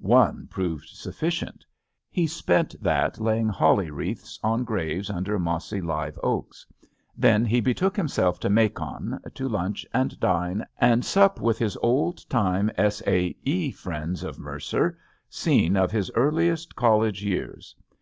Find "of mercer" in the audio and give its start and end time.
14.24-14.96